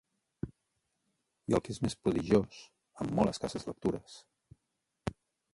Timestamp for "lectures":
3.71-4.21